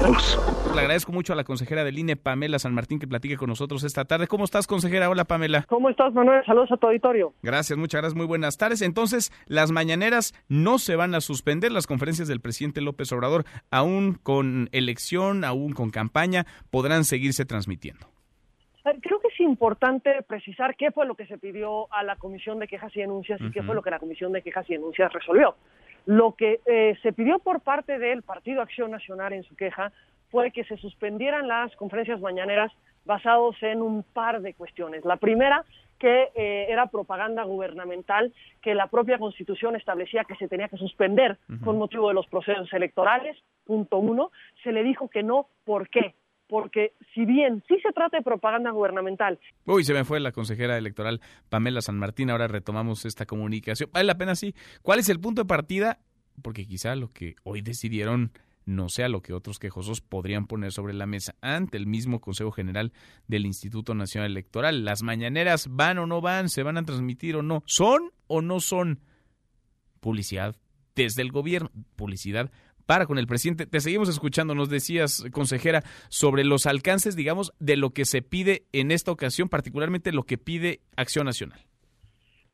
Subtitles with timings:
[0.00, 3.82] Le agradezco mucho a la consejera del INE, Pamela San Martín, que platique con nosotros
[3.82, 4.28] esta tarde.
[4.28, 5.10] ¿Cómo estás, consejera?
[5.10, 5.64] Hola, Pamela.
[5.68, 6.44] ¿Cómo estás, Manuel?
[6.46, 7.34] Saludos a tu auditorio.
[7.42, 8.16] Gracias, muchas gracias.
[8.16, 8.80] Muy buenas tardes.
[8.80, 11.72] Entonces, las mañaneras no se van a suspender.
[11.72, 18.06] Las conferencias del presidente López Obrador, aún con elección, aún con campaña, podrán seguirse transmitiendo.
[19.02, 22.68] Creo que es importante precisar qué fue lo que se pidió a la Comisión de
[22.68, 25.56] Quejas y Denuncias y qué fue lo que la Comisión de Quejas y Denuncias resolvió.
[26.08, 29.92] Lo que eh, se pidió por parte del Partido Acción Nacional en su queja
[30.30, 32.72] fue que se suspendieran las conferencias mañaneras
[33.04, 35.04] basados en un par de cuestiones.
[35.04, 35.66] La primera,
[35.98, 38.32] que eh, era propaganda gubernamental,
[38.62, 42.72] que la propia Constitución establecía que se tenía que suspender con motivo de los procesos
[42.72, 43.36] electorales.
[43.66, 44.30] Punto uno.
[44.64, 45.48] Se le dijo que no.
[45.66, 46.14] ¿Por qué?
[46.48, 49.38] Porque si bien sí se trata de propaganda gubernamental.
[49.66, 53.90] Uy, se me fue la consejera electoral Pamela San Martín, ahora retomamos esta comunicación.
[53.92, 54.54] Vale la pena, sí.
[54.82, 55.98] ¿Cuál es el punto de partida?
[56.42, 58.32] Porque quizá lo que hoy decidieron
[58.68, 62.52] no sea lo que otros quejosos podrían poner sobre la mesa ante el mismo Consejo
[62.52, 62.92] General
[63.26, 64.84] del Instituto Nacional Electoral.
[64.84, 66.50] ¿Las mañaneras van o no van?
[66.50, 67.62] ¿Se van a transmitir o no?
[67.64, 69.00] ¿Son o no son
[70.00, 70.54] publicidad
[70.94, 71.70] desde el gobierno?
[71.96, 72.50] Publicidad
[72.88, 73.66] para con el presidente.
[73.66, 78.62] Te seguimos escuchando, nos decías, consejera, sobre los alcances, digamos, de lo que se pide
[78.72, 81.60] en esta ocasión, particularmente lo que pide Acción Nacional.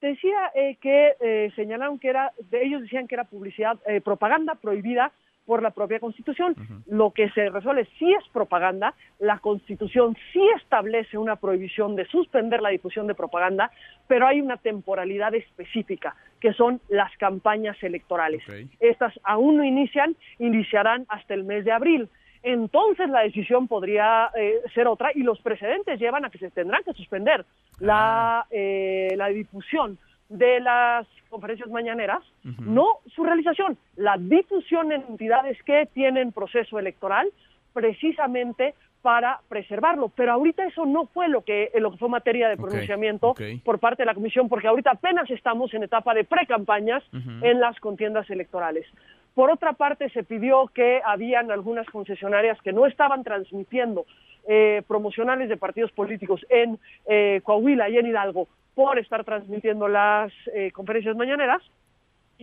[0.00, 5.12] Decía eh, que eh, señalaron que era, ellos decían que era publicidad, eh, propaganda prohibida
[5.46, 6.54] por la propia Constitución.
[6.86, 12.62] Lo que se resuelve sí es propaganda, la Constitución sí establece una prohibición de suspender
[12.62, 13.70] la difusión de propaganda,
[14.06, 18.42] pero hay una temporalidad específica, que son las campañas electorales.
[18.80, 22.08] Estas aún no inician, iniciarán hasta el mes de abril.
[22.42, 26.82] Entonces la decisión podría eh, ser otra y los precedentes llevan a que se tendrán
[26.82, 27.46] que suspender
[27.78, 28.46] la, ah.
[28.50, 29.96] eh, la difusión
[30.32, 37.30] de las conferencias mañaneras, no su realización, la difusión en entidades que tienen proceso electoral,
[37.72, 40.10] precisamente para preservarlo.
[40.14, 44.02] Pero ahorita eso no fue lo que, lo que fue materia de pronunciamiento por parte
[44.02, 47.02] de la Comisión, porque ahorita apenas estamos en etapa de precampañas
[47.42, 48.86] en las contiendas electorales.
[49.34, 54.04] Por otra parte, se pidió que habían algunas concesionarias que no estaban transmitiendo
[54.46, 60.32] eh, promocionales de partidos políticos en eh, Coahuila y en Hidalgo por estar transmitiendo las
[60.54, 61.62] eh, conferencias mañaneras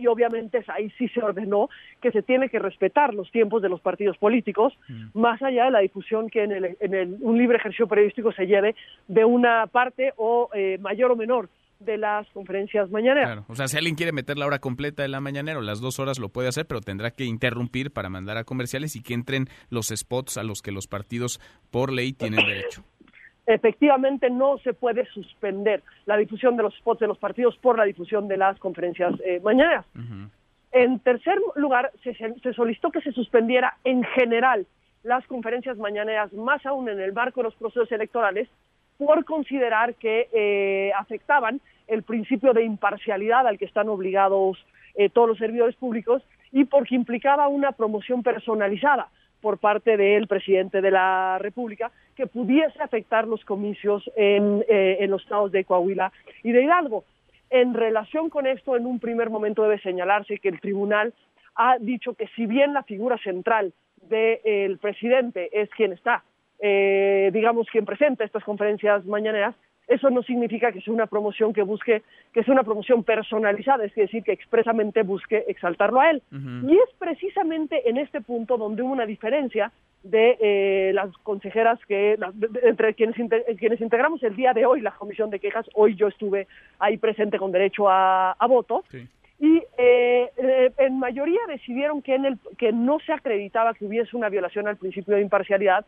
[0.00, 1.68] y obviamente ahí sí se ordenó
[2.00, 5.18] que se tiene que respetar los tiempos de los partidos políticos, mm.
[5.18, 8.46] más allá de la difusión que en, el, en el, un libre ejercicio periodístico se
[8.46, 8.74] lleve
[9.08, 13.26] de una parte o eh, mayor o menor de las conferencias mañaneras.
[13.26, 13.44] Claro.
[13.48, 15.98] O sea, si alguien quiere meter la hora completa de la mañanera o las dos
[15.98, 19.48] horas lo puede hacer, pero tendrá que interrumpir para mandar a comerciales y que entren
[19.70, 21.40] los spots a los que los partidos
[21.70, 22.84] por ley tienen derecho
[23.46, 27.84] efectivamente no se puede suspender la difusión de los spots de los partidos por la
[27.84, 29.86] difusión de las conferencias eh, mañaneras.
[30.72, 34.66] En tercer lugar, se, solicitó que se suspendiera en general
[35.02, 38.48] las conferencias mañaneras, más aún en el marco de los procesos electorales,
[38.98, 44.58] por considerar que eh, afectaban el principio de imparcialidad al que están obligados
[44.94, 46.22] eh, todos los servidores públicos
[46.52, 49.08] y porque implicaba una promoción personalizada
[49.40, 55.10] por parte del presidente de la República que pudiese afectar los comicios en, eh, en
[55.10, 56.12] los estados de Coahuila
[56.42, 57.04] y de Hidalgo.
[57.50, 61.12] En relación con esto, en un primer momento debe señalarse que el tribunal
[61.56, 63.72] ha dicho que si bien la figura central
[64.08, 66.22] del presidente es quien está,
[66.60, 69.54] eh, digamos, quien presenta estas conferencias mañaneras,
[69.90, 72.02] eso no significa que sea una promoción que busque,
[72.32, 76.22] que sea una promoción personalizada, es decir, que expresamente busque exaltarlo a él.
[76.30, 79.72] Y es precisamente en este punto donde hubo una diferencia
[80.04, 82.16] de eh, las consejeras que
[82.62, 83.16] entre quienes
[83.58, 85.66] quienes integramos el día de hoy la comisión de quejas.
[85.74, 86.46] Hoy yo estuve
[86.78, 88.84] ahí presente con derecho a, voto.
[89.40, 94.16] Y eh, eh, en mayoría decidieron que en el que no se acreditaba que hubiese
[94.16, 95.84] una violación al principio de imparcialidad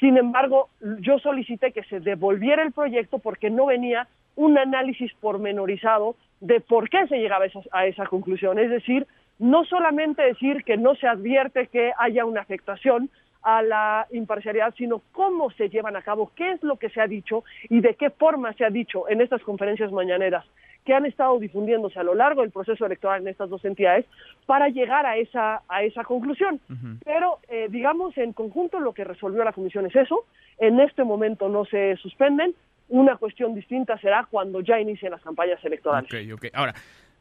[0.00, 0.68] sin embargo,
[1.00, 6.90] yo solicité que se devolviera el proyecto porque no venía un análisis pormenorizado de por
[6.90, 8.58] qué se llegaba a esa, conclusión.
[8.58, 9.06] Es decir,
[9.38, 13.08] no solamente decir que no se advierte que haya una afectación
[13.46, 17.06] a la imparcialidad, sino cómo se llevan a cabo, qué es lo que se ha
[17.06, 20.44] dicho y de qué forma se ha dicho en estas conferencias mañaneras
[20.84, 24.04] que han estado difundiéndose a lo largo del proceso electoral en estas dos entidades
[24.46, 26.60] para llegar a esa, a esa conclusión.
[27.04, 30.26] Pero, eh, digamos, en conjunto lo que resolvió la Comisión es eso.
[30.58, 32.52] En este momento no se suspenden.
[32.88, 36.08] Una cuestión distinta será cuando ya inicien las campañas electorales.
[36.12, 36.46] Ok, ok.
[36.52, 36.74] Ahora,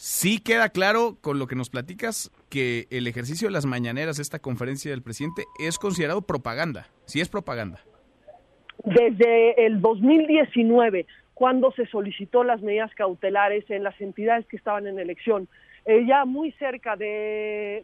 [0.00, 4.38] sí queda claro con lo que nos platicas que el ejercicio de las mañaneras, esta
[4.38, 6.86] conferencia del presidente, es considerado propaganda.
[7.04, 7.80] Sí es propaganda.
[8.82, 14.98] Desde el 2019 cuando se solicitó las medidas cautelares en las entidades que estaban en
[14.98, 15.48] elección
[15.84, 17.82] eh, ya muy cerca de,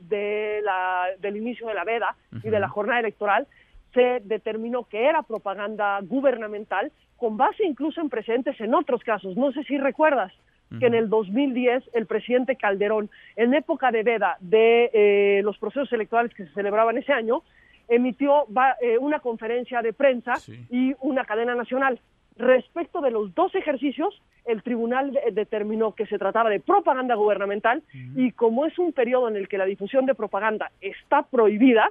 [0.63, 3.47] la, del inicio de la veda y de la jornada electoral,
[3.93, 9.37] se determinó que era propaganda gubernamental con base incluso en precedentes en otros casos.
[9.37, 10.33] No sé si recuerdas
[10.79, 15.93] que en el 2010 el presidente Calderón, en época de veda de eh, los procesos
[15.93, 17.43] electorales que se celebraban ese año,
[17.89, 18.47] emitió
[18.81, 20.35] eh, una conferencia de prensa
[20.71, 22.01] y una cadena nacional.
[22.37, 27.83] Respecto de los dos ejercicios, el tribunal determinó que se trataba de propaganda gubernamental
[28.15, 31.91] y como es un periodo en el que la difusión de propaganda está prohibida,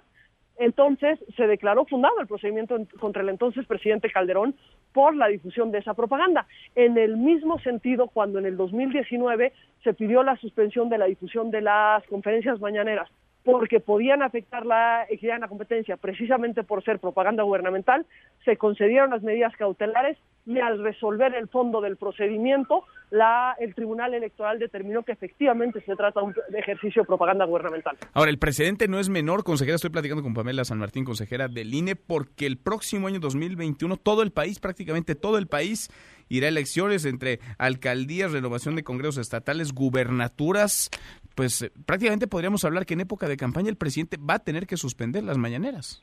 [0.57, 4.55] entonces se declaró fundado el procedimiento contra el entonces presidente Calderón
[4.95, 6.47] por la difusión de esa propaganda.
[6.73, 9.51] En el mismo sentido, cuando en el 2019
[9.83, 13.09] se pidió la suspensión de la difusión de las conferencias mañaneras
[13.43, 18.05] porque podían afectar la equidad en la competencia precisamente por ser propaganda gubernamental,
[18.43, 24.13] se concedieron las medidas cautelares y al resolver el fondo del procedimiento, la, el Tribunal
[24.13, 27.97] Electoral determinó que efectivamente se trata de un ejercicio de propaganda gubernamental.
[28.13, 31.73] Ahora, el precedente no es menor, consejera, estoy platicando con Pamela San Martín, consejera del
[31.73, 35.89] INE, porque el próximo año 2021 todo el país, prácticamente todo el país,
[36.29, 40.89] irá a elecciones entre alcaldías, renovación de congresos estatales, gubernaturas,
[41.35, 44.67] pues eh, prácticamente podríamos hablar que en época de campaña el presidente va a tener
[44.67, 46.01] que suspender las mañaneras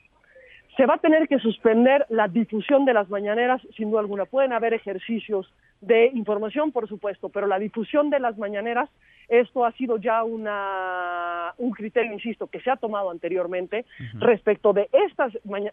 [0.76, 4.24] se va a tener que suspender la difusión de las mañaneras, sin duda alguna.
[4.24, 5.52] Pueden haber ejercicios
[5.82, 8.88] de información, por supuesto, pero la difusión de las mañaneras,
[9.28, 13.84] esto ha sido ya una, un criterio, insisto, que se ha tomado anteriormente
[14.14, 15.32] respecto de estas,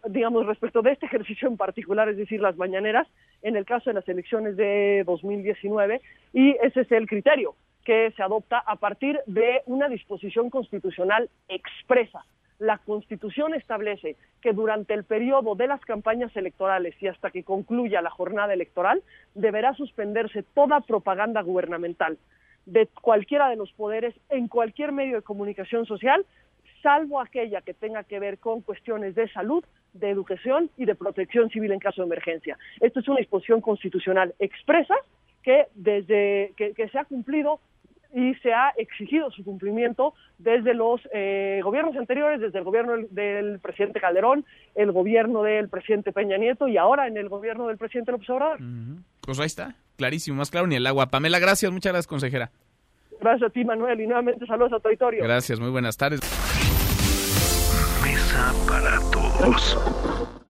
[0.10, 3.08] digamos, respecto de este ejercicio en particular, es decir, las mañaneras,
[3.44, 6.02] en el caso de las elecciones de 2019,
[6.34, 7.56] y ese es el criterio
[7.86, 12.26] que se adopta a partir de una disposición constitucional expresa
[12.60, 18.02] la Constitución establece que durante el periodo de las campañas electorales y hasta que concluya
[18.02, 19.02] la jornada electoral
[19.34, 22.18] deberá suspenderse toda propaganda gubernamental
[22.66, 26.26] de cualquiera de los poderes en cualquier medio de comunicación social,
[26.84, 29.64] salvo aquella que tenga que ver con cuestiones de salud,
[29.94, 32.58] de educación y de protección civil en caso de emergencia.
[32.80, 34.96] Esto es una disposición constitucional expresa
[35.42, 37.60] que desde que, que se ha cumplido
[38.14, 43.60] y se ha exigido su cumplimiento desde los eh, gobiernos anteriores, desde el gobierno del,
[43.60, 44.46] presidente Calderón,
[44.76, 48.60] el gobierno del presidente Peña Nieto y ahora en el gobierno del presidente López Obrador.
[49.22, 51.08] Pues ahí está, clarísimo, más claro ni el agua.
[51.08, 52.52] Pamela, gracias, muchas gracias, consejera.
[53.22, 55.24] Gracias a ti, Manuel, y nuevamente saludos a tu auditorio.
[55.24, 56.22] Gracias, muy buenas tardes.
[58.02, 60.09] Mesa para todos.